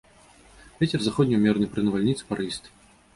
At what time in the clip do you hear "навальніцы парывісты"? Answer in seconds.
1.89-2.69